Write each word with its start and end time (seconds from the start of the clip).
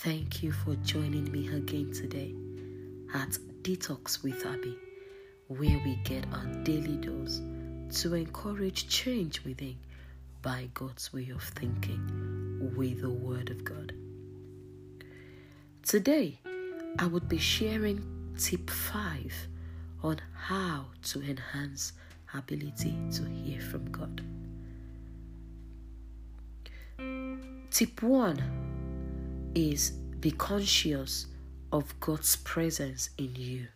Thank 0.00 0.42
you 0.42 0.50
for 0.50 0.74
joining 0.76 1.30
me 1.30 1.46
again 1.46 1.92
today 1.92 2.34
at 3.14 3.38
Detox 3.62 4.24
with 4.24 4.44
Abby, 4.44 4.76
where 5.46 5.80
we 5.84 6.00
get 6.02 6.24
our 6.32 6.46
daily 6.64 6.96
dose 6.96 7.40
to 8.00 8.14
encourage 8.14 8.88
change 8.88 9.44
within 9.44 9.76
by 10.42 10.68
God's 10.74 11.12
way 11.12 11.28
of 11.32 11.44
thinking 11.44 12.72
with 12.74 13.02
the 13.02 13.10
Word 13.10 13.50
of 13.50 13.62
God. 13.62 13.92
Today, 15.84 16.40
I 16.98 17.06
would 17.06 17.28
be 17.28 17.38
sharing 17.38 18.34
tip 18.36 18.68
5 18.68 19.32
on 20.02 20.16
how 20.34 20.86
to 21.04 21.22
enhance 21.22 21.92
ability 22.34 22.96
to 23.12 23.24
hear 23.26 23.60
from 23.60 23.92
God. 23.92 24.21
Tip 27.72 28.02
1 28.02 29.52
is 29.54 29.92
be 30.20 30.30
conscious 30.32 31.28
of 31.72 31.98
God's 32.00 32.36
presence 32.36 33.08
in 33.16 33.34
you. 33.34 33.66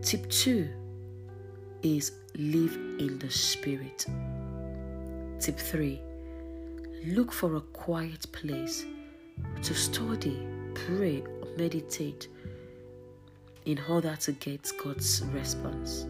Tip 0.00 0.30
2 0.30 0.66
is 1.82 2.12
live 2.34 2.76
in 2.98 3.18
the 3.18 3.28
Spirit. 3.28 4.06
Tip 5.38 5.58
3 5.58 6.00
look 7.08 7.30
for 7.30 7.56
a 7.56 7.60
quiet 7.60 8.32
place 8.32 8.86
to 9.62 9.74
study, 9.74 10.46
pray, 10.72 11.20
or 11.20 11.48
meditate 11.58 12.28
in 13.66 13.78
order 13.86 14.16
to 14.16 14.32
get 14.32 14.72
God's 14.82 15.22
response. 15.26 16.06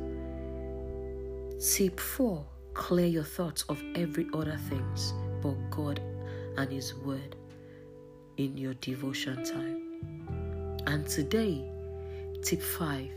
Tip 1.74 1.98
4 1.98 2.46
Clear 2.72 3.06
your 3.06 3.24
thoughts 3.24 3.62
of 3.62 3.82
every 3.96 4.28
other 4.32 4.58
things 4.68 5.12
but 5.44 5.70
God 5.70 6.00
and 6.56 6.72
His 6.72 6.94
Word 6.94 7.36
in 8.38 8.56
your 8.56 8.74
devotion 8.74 9.44
time. 9.44 10.80
And 10.86 11.06
today, 11.06 11.62
tip 12.42 12.62
5 12.62 13.10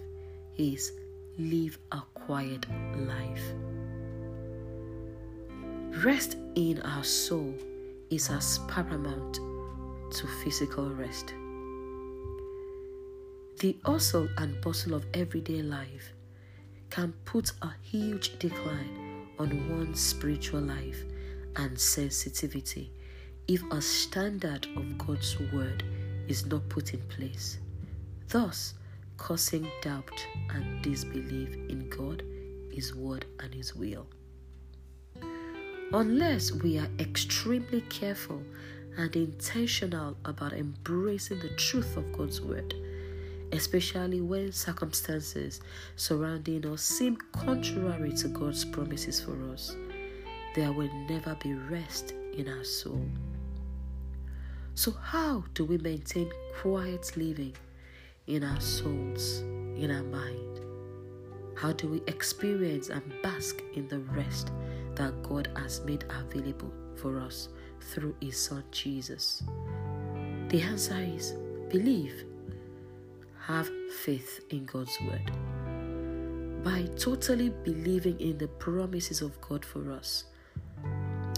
is 0.58 0.92
live 1.40 1.80
a 1.94 2.02
quiet 2.14 2.66
life. 2.98 3.44
Rest 6.04 6.38
in 6.56 6.82
our 6.82 7.04
soul 7.04 7.54
is 8.10 8.30
as 8.30 8.60
paramount 8.68 9.36
to 10.12 10.28
physical 10.44 10.90
rest. 10.90 11.34
The 13.60 13.76
hustle 13.86 14.28
and 14.38 14.60
bustle 14.62 14.94
of 14.94 15.06
everyday 15.14 15.62
life 15.62 16.12
can 16.90 17.14
put 17.26 17.52
a 17.62 17.72
huge 17.82 18.38
decline 18.38 19.28
on 19.40 19.78
one's 19.78 20.00
spiritual 20.00 20.62
life 20.62 21.04
and 21.58 21.80
sensitivity 21.80 22.92
if 23.48 23.64
a 23.72 23.82
standard 23.82 24.68
of 24.76 24.98
God's 24.98 25.38
word 25.54 25.84
is 26.28 26.46
not 26.46 26.68
put 26.70 26.94
in 26.94 27.02
place, 27.08 27.60
thus 28.30 28.74
causing 29.18 29.68
doubt 29.82 30.26
and 30.50 30.82
disbelief 30.82 31.54
in 31.70 31.90
God, 31.90 32.24
His 32.72 32.94
word, 32.94 33.26
and 33.40 33.54
His 33.54 33.76
will. 33.76 34.08
Unless 35.94 36.52
we 36.52 36.78
are 36.78 36.90
extremely 37.00 37.82
careful 37.82 38.44
and 38.98 39.16
intentional 39.16 40.18
about 40.26 40.54
embracing 40.54 41.40
the 41.40 41.56
truth 41.56 41.96
of 41.96 42.12
God's 42.12 42.42
word, 42.42 42.74
especially 43.54 44.20
when 44.20 44.52
circumstances 44.52 45.62
surrounding 45.96 46.66
us 46.68 46.82
seem 46.82 47.16
contrary 47.32 48.12
to 48.18 48.28
God's 48.28 48.66
promises 48.66 49.22
for 49.22 49.38
us, 49.54 49.76
there 50.58 50.72
will 50.72 50.90
never 51.08 51.36
be 51.36 51.54
rest 51.54 52.16
in 52.34 52.50
our 52.50 52.64
soul. 52.64 53.06
So, 54.74 54.90
how 54.92 55.44
do 55.54 55.64
we 55.64 55.78
maintain 55.78 56.32
quiet 56.60 57.16
living 57.16 57.54
in 58.26 58.44
our 58.44 58.60
souls, 58.60 59.42
in 59.78 59.92
our 59.92 60.04
mind? 60.06 60.62
How 61.56 61.74
do 61.74 61.88
we 61.88 62.02
experience 62.08 62.90
and 62.90 63.04
bask 63.22 63.62
in 63.76 63.88
the 63.88 64.00
rest 64.00 64.52
that 64.96 65.22
God 65.22 65.48
has 65.56 65.82
made 65.82 66.06
available 66.10 66.74
for 66.96 67.20
us 67.20 67.50
through 67.94 68.16
His 68.20 68.42
Son 68.42 68.64
Jesus? 68.72 69.44
The 70.50 70.64
answer 70.64 70.98
is 71.00 71.34
believe. 71.70 72.26
Have 73.46 73.70
faith 74.04 74.44
in 74.50 74.66
God's 74.66 74.98
Word. 75.02 75.32
By 76.64 76.88
totally 76.98 77.50
believing 77.50 78.20
in 78.20 78.40
the 78.40 78.48
promises 78.48 79.22
of 79.22 79.40
God 79.40 79.64
for 79.64 79.92
us, 79.92 80.26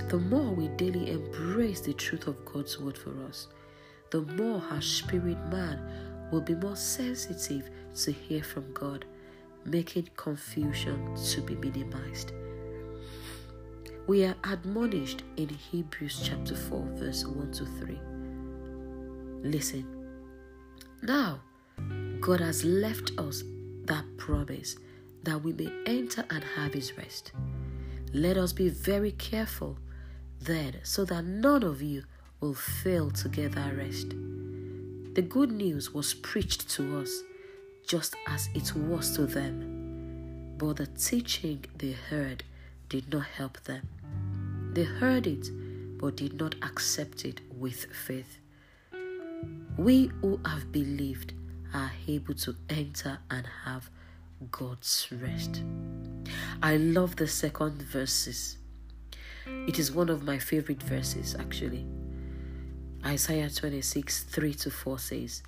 the 0.09 0.17
more 0.17 0.55
we 0.55 0.67
daily 0.69 1.11
embrace 1.11 1.81
the 1.81 1.93
truth 1.93 2.25
of 2.25 2.43
God's 2.43 2.79
word 2.79 2.97
for 2.97 3.13
us, 3.27 3.47
the 4.09 4.21
more 4.21 4.59
our 4.71 4.81
spirit 4.81 5.37
man 5.51 5.79
will 6.31 6.41
be 6.41 6.55
more 6.55 6.75
sensitive 6.75 7.69
to 7.95 8.11
hear 8.11 8.43
from 8.43 8.73
God, 8.73 9.05
making 9.65 10.09
confusion 10.17 11.15
to 11.15 11.41
be 11.41 11.55
minimized. 11.55 12.31
We 14.07 14.25
are 14.25 14.35
admonished 14.45 15.21
in 15.37 15.49
Hebrews 15.49 16.21
chapter 16.23 16.55
4, 16.55 16.87
verse 16.95 17.25
1 17.25 17.51
to 17.51 17.65
3. 17.65 17.99
Listen. 19.43 19.85
Now, 21.03 21.39
God 22.19 22.39
has 22.39 22.65
left 22.65 23.11
us 23.19 23.43
that 23.85 24.05
promise 24.17 24.75
that 25.21 25.43
we 25.43 25.53
may 25.53 25.71
enter 25.85 26.25
and 26.31 26.43
have 26.43 26.73
his 26.73 26.97
rest. 26.97 27.31
Let 28.11 28.37
us 28.37 28.53
be 28.53 28.69
very 28.69 29.11
careful 29.11 29.77
then 30.41 30.75
so 30.83 31.05
that 31.05 31.25
none 31.25 31.63
of 31.63 31.81
you 31.81 32.03
will 32.39 32.53
fail 32.53 33.11
to 33.11 33.27
that 33.27 33.77
rest. 33.77 34.09
The 35.13 35.21
good 35.21 35.51
news 35.51 35.93
was 35.93 36.13
preached 36.13 36.69
to 36.71 36.99
us 36.99 37.23
just 37.85 38.15
as 38.27 38.49
it 38.53 38.73
was 38.75 39.15
to 39.15 39.25
them, 39.25 40.55
but 40.57 40.77
the 40.77 40.87
teaching 40.87 41.65
they 41.75 41.91
heard 41.91 42.43
did 42.87 43.11
not 43.11 43.25
help 43.25 43.59
them. 43.63 43.87
They 44.73 44.83
heard 44.83 45.27
it 45.27 45.49
but 45.97 46.15
did 46.15 46.39
not 46.39 46.55
accept 46.61 47.25
it 47.25 47.41
with 47.53 47.85
faith. 47.93 48.37
We 49.77 50.11
who 50.21 50.39
have 50.45 50.71
believed 50.71 51.33
are 51.73 51.91
able 52.07 52.33
to 52.35 52.55
enter 52.69 53.19
and 53.29 53.45
have 53.65 53.89
God's 54.51 55.07
rest. 55.11 55.63
I 56.63 56.77
love 56.77 57.15
the 57.17 57.27
second 57.27 57.81
verses 57.81 58.57
it 59.67 59.79
is 59.79 59.91
one 59.91 60.09
of 60.09 60.23
my 60.23 60.37
favorite 60.37 60.81
verses, 60.83 61.35
actually. 61.39 61.85
Isaiah 63.05 63.49
26 63.49 64.23
3 64.23 64.53
to 64.55 64.71
4 64.71 64.99
says, 64.99 65.43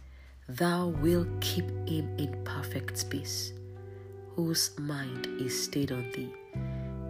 Thou 0.47 0.87
wilt 0.87 1.27
keep 1.41 1.65
him 1.87 2.15
in 2.17 2.41
perfect 2.43 3.09
peace, 3.09 3.53
whose 4.35 4.77
mind 4.79 5.27
is 5.39 5.63
stayed 5.63 5.91
on 5.91 6.09
thee, 6.11 6.33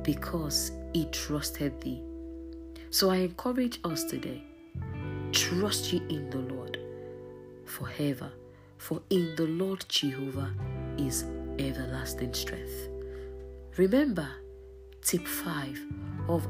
because 0.04 0.72
he 0.94 1.06
trusted 1.06 1.80
thee. 1.82 2.02
So 2.90 3.10
I 3.10 3.18
encourage 3.18 3.80
us 3.84 4.04
today 4.04 4.44
trust 5.32 5.94
ye 5.94 6.02
in 6.10 6.30
the 6.30 6.40
Lord 6.54 6.78
forever, 7.66 8.32
for 8.78 9.02
in 9.10 9.36
the 9.36 9.48
Lord 9.48 9.86
Jehovah 9.88 10.54
is 10.98 11.26
everlasting 11.58 12.34
strength. 12.34 12.90
Remember, 13.78 14.28
tip 15.02 15.26
5 15.26 15.80
of 16.28 16.48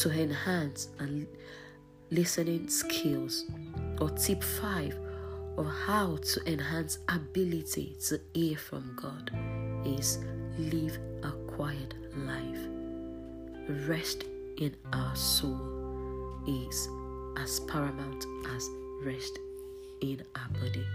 to 0.00 0.10
enhance 0.10 0.88
and 0.98 1.26
listening 2.10 2.68
skills 2.68 3.44
or 4.00 4.08
tip 4.10 4.42
5 4.42 4.98
of 5.58 5.66
how 5.66 6.16
to 6.16 6.40
enhance 6.50 6.98
ability 7.10 7.96
to 8.08 8.18
hear 8.32 8.56
from 8.56 8.96
God 8.96 9.30
is 9.84 10.18
live 10.58 10.98
a 11.22 11.32
quiet 11.52 11.94
life. 12.16 12.60
Rest 13.86 14.24
in 14.56 14.74
our 14.94 15.14
soul 15.14 15.60
is 16.46 16.88
as 17.36 17.60
paramount 17.60 18.24
as 18.56 18.70
rest 19.02 19.38
in 20.00 20.24
our 20.34 20.48
body. 20.60 20.86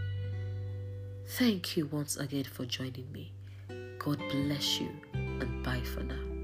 Thank 1.28 1.78
you 1.78 1.86
once 1.88 2.18
again 2.18 2.46
for 2.46 2.66
joining 2.66 3.12
me. 3.12 3.32
God 4.00 4.18
bless 4.32 4.80
you 4.80 4.90
and 5.14 5.64
bye 5.64 5.82
for 5.82 6.02
now. 6.02 6.35